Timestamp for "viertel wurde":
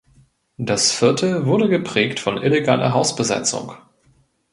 0.91-1.69